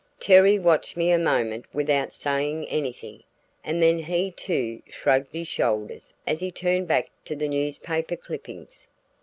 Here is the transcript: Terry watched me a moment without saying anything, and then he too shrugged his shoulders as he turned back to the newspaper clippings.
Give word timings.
Terry 0.19 0.57
watched 0.57 0.97
me 0.97 1.11
a 1.11 1.19
moment 1.19 1.65
without 1.75 2.11
saying 2.11 2.67
anything, 2.69 3.21
and 3.63 3.83
then 3.83 3.99
he 3.99 4.31
too 4.31 4.81
shrugged 4.89 5.31
his 5.31 5.47
shoulders 5.47 6.15
as 6.25 6.39
he 6.39 6.49
turned 6.49 6.87
back 6.87 7.11
to 7.25 7.35
the 7.35 7.47
newspaper 7.47 8.15
clippings. 8.15 8.87